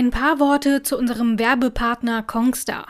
ein 0.00 0.10
paar 0.10 0.40
Worte 0.40 0.82
zu 0.82 0.96
unserem 0.96 1.38
Werbepartner 1.38 2.22
Kongstar. 2.22 2.86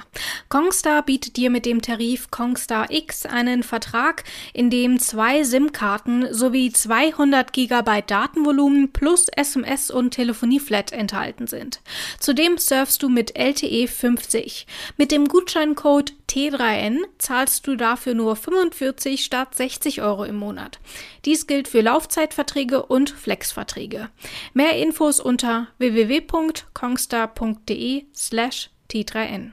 Kongstar 0.49 1.03
bietet 1.03 1.37
dir 1.37 1.51
mit 1.51 1.67
dem 1.67 1.83
Tarif 1.83 2.31
Kongstar 2.31 2.93
X 2.93 3.27
einen 3.27 3.65
Vertrag, 3.65 4.23
in 4.55 4.71
dem 4.71 5.01
zwei 5.01 5.43
SIM-Karten 5.43 6.33
sowie 6.33 6.71
200 6.71 7.53
GB 7.53 8.03
Datenvolumen 8.07 8.93
plus 8.93 9.27
SMS 9.37 9.91
und 9.91 10.13
Telefonieflat 10.13 10.93
enthalten 10.93 11.49
sind. 11.49 11.81
Zudem 12.21 12.59
surfst 12.59 13.03
du 13.03 13.09
mit 13.09 13.37
LTE 13.37 13.89
50. 13.89 14.69
Mit 14.97 15.11
dem 15.11 15.27
Gutscheincode 15.27 16.13
T3N 16.31 16.99
zahlst 17.19 17.67
du 17.67 17.75
dafür 17.75 18.15
nur 18.15 18.37
45 18.37 19.25
statt 19.25 19.55
60 19.55 20.01
Euro 20.01 20.25
im 20.25 20.37
Monat. 20.37 20.79
Dies 21.25 21.49
gilt 21.49 21.67
für 21.67 21.81
Laufzeitverträge 21.81 22.87
und 22.87 23.11
Flexverträge. 23.11 24.11
Mehr 24.55 24.77
Infos 24.77 25.19
unter 25.19 25.67
www.kongstar 25.79 26.61
kongstar.de 26.73 28.05
slash 28.15 28.71
T3N. 28.91 29.53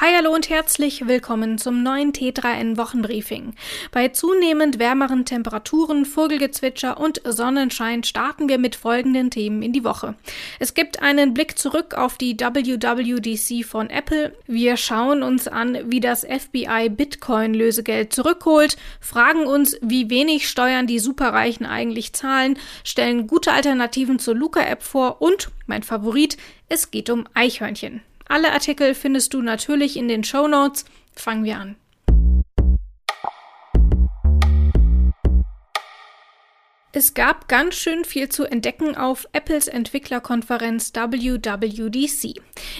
Hi, 0.00 0.14
hallo 0.16 0.32
und 0.32 0.48
herzlich 0.48 1.06
willkommen 1.06 1.58
zum 1.58 1.82
neuen 1.82 2.14
T3N 2.14 2.78
Wochenbriefing. 2.78 3.52
Bei 3.92 4.08
zunehmend 4.08 4.78
wärmeren 4.78 5.26
Temperaturen, 5.26 6.06
Vogelgezwitscher 6.06 6.98
und 6.98 7.20
Sonnenschein 7.26 8.02
starten 8.02 8.48
wir 8.48 8.56
mit 8.56 8.76
folgenden 8.76 9.30
Themen 9.30 9.60
in 9.60 9.74
die 9.74 9.84
Woche. 9.84 10.14
Es 10.58 10.72
gibt 10.72 11.02
einen 11.02 11.34
Blick 11.34 11.58
zurück 11.58 11.92
auf 11.92 12.16
die 12.16 12.34
WWDC 12.34 13.62
von 13.62 13.90
Apple. 13.90 14.34
Wir 14.46 14.78
schauen 14.78 15.22
uns 15.22 15.48
an, 15.48 15.76
wie 15.90 16.00
das 16.00 16.24
FBI 16.24 16.88
Bitcoin 16.88 17.52
Lösegeld 17.52 18.14
zurückholt, 18.14 18.78
fragen 19.00 19.44
uns, 19.44 19.76
wie 19.82 20.08
wenig 20.08 20.48
Steuern 20.48 20.86
die 20.86 20.98
Superreichen 20.98 21.66
eigentlich 21.66 22.14
zahlen, 22.14 22.58
stellen 22.84 23.26
gute 23.26 23.52
Alternativen 23.52 24.18
zur 24.18 24.34
Luca 24.34 24.62
App 24.62 24.82
vor 24.82 25.20
und, 25.20 25.50
mein 25.66 25.82
Favorit, 25.82 26.38
es 26.70 26.90
geht 26.90 27.10
um 27.10 27.26
Eichhörnchen. 27.34 28.00
Alle 28.30 28.52
Artikel 28.52 28.94
findest 28.94 29.34
du 29.34 29.42
natürlich 29.42 29.96
in 29.96 30.06
den 30.06 30.22
Show 30.22 30.46
Notes. 30.46 30.84
Fangen 31.16 31.42
wir 31.42 31.58
an. 31.58 31.74
Es 36.92 37.14
gab 37.14 37.46
ganz 37.46 37.76
schön 37.76 38.04
viel 38.04 38.30
zu 38.30 38.46
entdecken 38.46 38.96
auf 38.96 39.28
Apples 39.32 39.68
Entwicklerkonferenz 39.68 40.92
WWDC. 40.92 42.34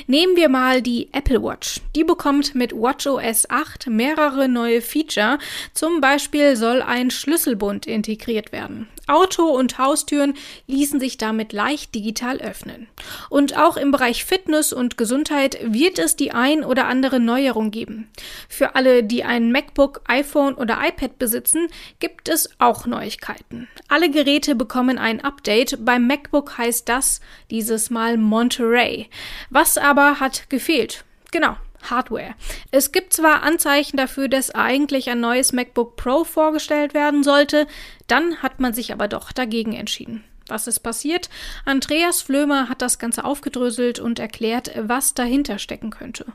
Nehmen 0.09 0.35
wir 0.35 0.49
mal 0.49 0.83
die 0.83 1.11
Apple 1.13 1.41
Watch. 1.41 1.81
Die 1.95 2.03
bekommt 2.03 2.57
mit 2.57 2.73
WatchOS 2.73 3.49
8 3.49 3.87
mehrere 3.87 4.49
neue 4.49 4.83
Feature. 4.83 5.39
Zum 5.75 6.01
Beispiel 6.01 6.57
soll 6.57 6.83
ein 6.83 7.13
Schlüsselbund 7.13 7.87
integriert 7.87 8.51
werden. 8.51 8.89
Auto 9.11 9.45
und 9.45 9.79
Haustüren 9.79 10.35
ließen 10.67 11.01
sich 11.01 11.19
damit 11.19 11.53
leicht 11.53 11.95
digital 11.95 12.39
öffnen. 12.39 12.89
Und 13.29 13.57
auch 13.57 13.77
im 13.77 13.91
Bereich 13.91 14.25
Fitness 14.25 14.73
und 14.73 14.97
Gesundheit 14.97 15.59
wird 15.63 15.99
es 15.99 16.17
die 16.17 16.31
ein 16.31 16.65
oder 16.65 16.87
andere 16.87 17.19
Neuerung 17.19 17.71
geben. 17.71 18.09
Für 18.49 18.77
alle, 18.77 19.03
die 19.03 19.25
ein 19.25 19.51
MacBook, 19.51 20.03
iPhone 20.07 20.55
oder 20.55 20.79
iPad 20.87 21.19
besitzen, 21.19 21.67
gibt 21.99 22.29
es 22.29 22.51
auch 22.59 22.87
Neuigkeiten. 22.87 23.69
Geräte 24.09 24.55
bekommen 24.55 24.97
ein 24.97 25.21
Update. 25.21 25.85
Beim 25.85 26.07
MacBook 26.07 26.57
heißt 26.57 26.89
das 26.89 27.21
dieses 27.51 27.91
Mal 27.91 28.17
Monterey. 28.17 29.11
Was 29.51 29.77
aber 29.77 30.21
hat 30.21 30.49
gefehlt? 30.49 31.05
Genau, 31.33 31.57
Hardware. 31.83 32.35
Es 32.71 32.93
gibt 32.93 33.13
zwar 33.13 33.43
Anzeichen 33.43 33.97
dafür, 33.97 34.29
dass 34.29 34.55
eigentlich 34.55 35.11
ein 35.11 35.21
neues 35.21 35.53
MacBook 35.53 35.97
Pro 35.97 36.25
vorgestellt 36.25 36.95
werden 36.95 37.23
sollte, 37.23 37.67
dann 38.07 38.39
hat 38.43 38.61
man 38.61 38.73
sich 38.73 38.93
aber 38.93 39.09
doch 39.09 39.33
dagegen 39.33 39.73
entschieden. 39.75 40.25
Was 40.51 40.67
ist 40.67 40.81
passiert? 40.81 41.31
Andreas 41.65 42.23
Flömer 42.23 42.69
hat 42.69 42.83
das 42.83 42.99
Ganze 42.99 43.25
aufgedröselt 43.25 44.01
und 44.01 44.19
erklärt, 44.19 44.73
was 44.77 45.15
dahinter 45.15 45.59
stecken 45.59 45.91
könnte. 45.91 46.27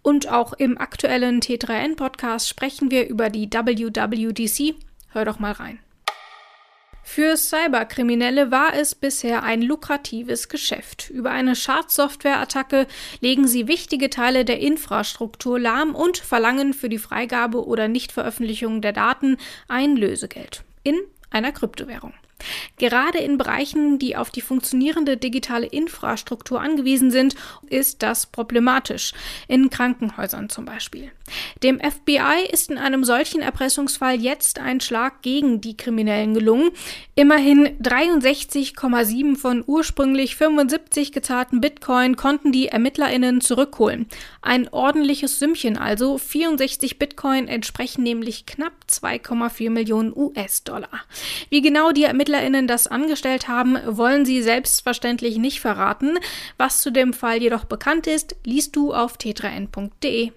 Und 0.00 0.28
auch 0.28 0.52
im 0.52 0.78
aktuellen 0.78 1.40
T3N-Podcast 1.40 2.48
sprechen 2.48 2.92
wir 2.92 3.08
über 3.08 3.30
die 3.30 3.48
WWDC. 3.52 4.76
Hör 5.10 5.24
doch 5.24 5.40
mal 5.40 5.52
rein. 5.52 5.80
Für 7.06 7.36
Cyberkriminelle 7.36 8.50
war 8.50 8.74
es 8.74 8.94
bisher 8.94 9.42
ein 9.42 9.60
lukratives 9.60 10.48
Geschäft. 10.48 11.10
Über 11.10 11.30
eine 11.30 11.54
Schadsoftware-Attacke 11.54 12.86
legen 13.20 13.46
sie 13.46 13.68
wichtige 13.68 14.08
Teile 14.08 14.44
der 14.46 14.58
Infrastruktur 14.58 15.60
lahm 15.60 15.94
und 15.94 16.16
verlangen 16.16 16.72
für 16.72 16.88
die 16.88 16.98
Freigabe 16.98 17.66
oder 17.66 17.88
Nichtveröffentlichung 17.88 18.80
der 18.80 18.94
Daten 18.94 19.36
ein 19.68 19.96
Lösegeld 19.96 20.64
in 20.82 20.98
einer 21.30 21.52
Kryptowährung. 21.52 22.14
Gerade 22.78 23.18
in 23.18 23.38
Bereichen, 23.38 23.98
die 23.98 24.16
auf 24.16 24.30
die 24.30 24.40
funktionierende 24.40 25.16
digitale 25.16 25.66
Infrastruktur 25.66 26.60
angewiesen 26.60 27.10
sind, 27.10 27.34
ist 27.68 28.02
das 28.02 28.26
problematisch. 28.26 29.12
In 29.48 29.70
Krankenhäusern 29.70 30.48
zum 30.48 30.64
Beispiel. 30.64 31.10
Dem 31.62 31.80
FBI 31.80 32.46
ist 32.50 32.70
in 32.70 32.78
einem 32.78 33.04
solchen 33.04 33.40
Erpressungsfall 33.40 34.20
jetzt 34.20 34.58
ein 34.58 34.80
Schlag 34.80 35.22
gegen 35.22 35.60
die 35.60 35.76
Kriminellen 35.76 36.34
gelungen. 36.34 36.70
Immerhin 37.14 37.78
63,7 37.80 39.36
von 39.36 39.64
ursprünglich 39.66 40.36
75 40.36 41.12
gezahlten 41.12 41.60
Bitcoin 41.60 42.16
konnten 42.16 42.52
die 42.52 42.68
ErmittlerInnen 42.68 43.40
zurückholen. 43.40 44.06
Ein 44.44 44.68
ordentliches 44.68 45.38
Sümmchen 45.38 45.78
also. 45.78 46.18
64 46.18 46.98
Bitcoin 46.98 47.48
entsprechen 47.48 48.02
nämlich 48.02 48.44
knapp 48.44 48.74
2,4 48.90 49.70
Millionen 49.70 50.14
US-Dollar. 50.14 50.90
Wie 51.48 51.62
genau 51.62 51.92
die 51.92 52.04
Ermittler 52.04 52.34
ErmittlerInnen 52.34 52.66
das 52.66 52.86
angestellt 52.86 53.48
haben, 53.48 53.78
wollen 53.86 54.24
sie 54.24 54.42
selbstverständlich 54.42 55.36
nicht 55.38 55.60
verraten. 55.60 56.18
Was 56.56 56.80
zu 56.80 56.90
dem 56.90 57.12
Fall 57.12 57.42
jedoch 57.42 57.64
bekannt 57.64 58.06
ist, 58.06 58.36
liest 58.44 58.76
du 58.76 58.92
auf 58.92 59.16
t3n.de. 59.16 60.32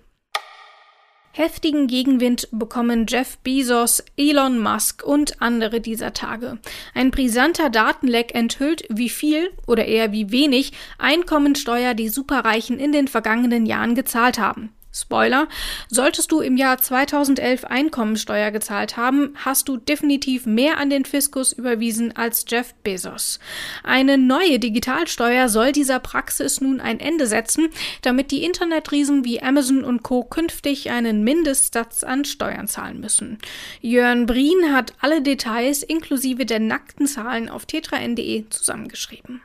Heftigen 1.37 1.85
Gegenwind 1.85 2.47
bekommen 2.51 3.05
Jeff 3.07 3.37
Bezos, 3.37 4.03
Elon 4.17 4.57
Musk 4.57 5.03
und 5.05 5.39
andere 5.39 5.81
dieser 5.81 6.11
Tage. 6.11 6.57
Ein 6.95 7.11
brisanter 7.11 7.69
Datenleck 7.69 8.33
enthüllt, 8.33 8.85
wie 8.89 9.07
viel 9.07 9.51
oder 9.67 9.85
eher 9.85 10.11
wie 10.11 10.31
wenig 10.31 10.71
Einkommensteuer 10.97 11.93
die 11.93 12.09
Superreichen 12.09 12.79
in 12.79 12.91
den 12.91 13.07
vergangenen 13.07 13.67
Jahren 13.67 13.93
gezahlt 13.93 14.39
haben. 14.39 14.71
Spoiler, 14.99 15.47
solltest 15.89 16.31
du 16.31 16.41
im 16.41 16.57
Jahr 16.57 16.79
2011 16.79 17.65
Einkommensteuer 17.65 18.51
gezahlt 18.51 18.97
haben, 18.97 19.33
hast 19.35 19.69
du 19.69 19.77
definitiv 19.77 20.45
mehr 20.45 20.77
an 20.77 20.89
den 20.89 21.05
Fiskus 21.05 21.53
überwiesen 21.53 22.15
als 22.15 22.45
Jeff 22.47 22.73
Bezos. 22.83 23.39
Eine 23.83 24.17
neue 24.17 24.59
Digitalsteuer 24.59 25.49
soll 25.49 25.71
dieser 25.71 25.99
Praxis 25.99 26.61
nun 26.61 26.81
ein 26.81 26.99
Ende 26.99 27.27
setzen, 27.27 27.69
damit 28.01 28.31
die 28.31 28.43
Internetriesen 28.43 29.23
wie 29.23 29.41
Amazon 29.41 29.83
und 29.83 30.03
Co. 30.03 30.23
künftig 30.23 30.89
einen 30.89 31.23
Mindestsatz 31.23 32.03
an 32.03 32.25
Steuern 32.25 32.67
zahlen 32.67 32.99
müssen. 32.99 33.37
Jörn 33.81 34.25
Brien 34.25 34.73
hat 34.73 34.93
alle 34.99 35.21
Details 35.21 35.83
inklusive 35.83 36.45
der 36.45 36.59
nackten 36.59 37.07
Zahlen 37.07 37.49
auf 37.49 37.65
tetra.de 37.65 38.49
zusammengeschrieben. 38.49 39.41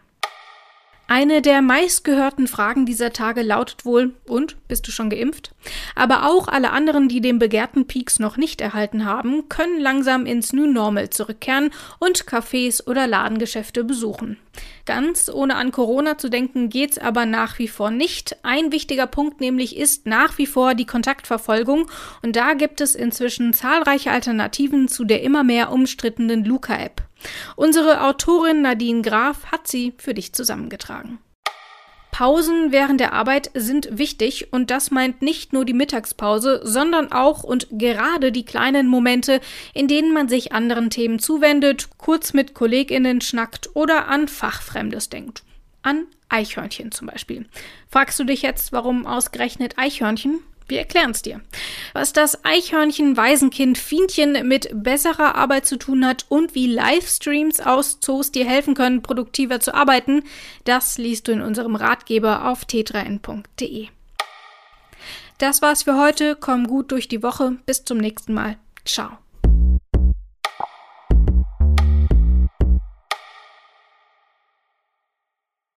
Eine 1.14 1.42
der 1.42 1.60
meistgehörten 1.60 2.48
Fragen 2.48 2.86
dieser 2.86 3.12
Tage 3.12 3.42
lautet 3.42 3.84
wohl, 3.84 4.14
und 4.26 4.56
bist 4.66 4.88
du 4.88 4.90
schon 4.90 5.10
geimpft? 5.10 5.54
Aber 5.94 6.26
auch 6.26 6.48
alle 6.48 6.70
anderen, 6.70 7.06
die 7.10 7.20
den 7.20 7.38
begehrten 7.38 7.86
Peaks 7.86 8.18
noch 8.18 8.38
nicht 8.38 8.62
erhalten 8.62 9.04
haben, 9.04 9.50
können 9.50 9.78
langsam 9.78 10.24
ins 10.24 10.54
New 10.54 10.66
Normal 10.66 11.10
zurückkehren 11.10 11.68
und 11.98 12.24
Cafés 12.24 12.86
oder 12.86 13.06
Ladengeschäfte 13.06 13.84
besuchen. 13.84 14.38
Ganz 14.86 15.28
ohne 15.28 15.56
an 15.56 15.70
Corona 15.70 16.16
zu 16.16 16.30
denken 16.30 16.70
geht's 16.70 16.96
aber 16.96 17.26
nach 17.26 17.58
wie 17.58 17.68
vor 17.68 17.90
nicht. 17.90 18.38
Ein 18.42 18.72
wichtiger 18.72 19.06
Punkt 19.06 19.38
nämlich 19.38 19.76
ist 19.76 20.06
nach 20.06 20.38
wie 20.38 20.46
vor 20.46 20.74
die 20.74 20.86
Kontaktverfolgung 20.86 21.90
und 22.22 22.36
da 22.36 22.54
gibt 22.54 22.80
es 22.80 22.94
inzwischen 22.94 23.52
zahlreiche 23.52 24.12
Alternativen 24.12 24.88
zu 24.88 25.04
der 25.04 25.22
immer 25.22 25.44
mehr 25.44 25.72
umstrittenen 25.72 26.42
Luca-App. 26.42 27.02
Unsere 27.56 28.04
Autorin 28.04 28.62
Nadine 28.62 29.02
Graf 29.02 29.46
hat 29.46 29.68
sie 29.68 29.94
für 29.98 30.14
dich 30.14 30.32
zusammengetragen. 30.32 31.18
Pausen 32.12 32.72
während 32.72 33.00
der 33.00 33.14
Arbeit 33.14 33.50
sind 33.54 33.88
wichtig 33.96 34.52
und 34.52 34.70
das 34.70 34.90
meint 34.90 35.22
nicht 35.22 35.54
nur 35.54 35.64
die 35.64 35.72
Mittagspause, 35.72 36.60
sondern 36.62 37.10
auch 37.10 37.42
und 37.42 37.68
gerade 37.70 38.32
die 38.32 38.44
kleinen 38.44 38.86
Momente, 38.86 39.40
in 39.72 39.88
denen 39.88 40.12
man 40.12 40.28
sich 40.28 40.52
anderen 40.52 40.90
Themen 40.90 41.18
zuwendet, 41.18 41.88
kurz 41.96 42.34
mit 42.34 42.52
Kolleginnen 42.52 43.22
schnackt 43.22 43.70
oder 43.74 44.08
an 44.08 44.28
Fachfremdes 44.28 45.08
denkt. 45.08 45.42
An 45.80 46.06
Eichhörnchen 46.28 46.92
zum 46.92 47.06
Beispiel. 47.06 47.46
Fragst 47.88 48.20
du 48.20 48.24
dich 48.24 48.42
jetzt, 48.42 48.72
warum 48.72 49.06
ausgerechnet 49.06 49.78
Eichhörnchen? 49.78 50.40
Wir 50.68 50.78
erklären 50.78 51.10
es 51.10 51.22
dir. 51.22 51.40
Was 51.92 52.12
das 52.12 52.44
Eichhörnchen-Waisenkind 52.44 53.78
Fienchen 53.78 54.46
mit 54.46 54.68
besserer 54.72 55.34
Arbeit 55.34 55.66
zu 55.66 55.76
tun 55.76 56.06
hat 56.06 56.26
und 56.28 56.54
wie 56.54 56.66
Livestreams 56.66 57.60
aus 57.60 58.00
Zoos 58.00 58.32
dir 58.32 58.46
helfen 58.46 58.74
können, 58.74 59.02
produktiver 59.02 59.60
zu 59.60 59.74
arbeiten, 59.74 60.24
das 60.64 60.98
liest 60.98 61.28
du 61.28 61.32
in 61.32 61.42
unserem 61.42 61.76
Ratgeber 61.76 62.48
auf 62.48 62.64
t3n.de. 62.64 63.88
Das 65.38 65.60
war's 65.62 65.82
für 65.82 65.98
heute. 65.98 66.36
Komm 66.36 66.66
gut 66.66 66.92
durch 66.92 67.08
die 67.08 67.22
Woche. 67.22 67.56
Bis 67.66 67.84
zum 67.84 67.98
nächsten 67.98 68.32
Mal. 68.32 68.58
Ciao. 68.84 69.21